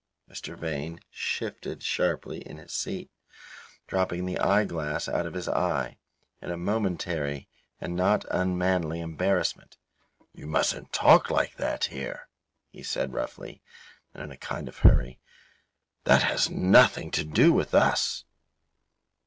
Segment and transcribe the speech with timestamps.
[0.27, 0.57] Mr.
[0.57, 3.11] Vane shifted sharply in his seat,
[3.85, 5.99] dropping the eye glass out of his eye
[6.41, 7.47] in a momentary
[7.79, 9.77] and not unmanly embarrassment.
[10.33, 12.27] "You mustn't talk like that here,"
[12.71, 13.61] he said, roughly,
[14.11, 15.19] and in a kind of hurry,
[16.05, 18.23] "that has nothing to do with us."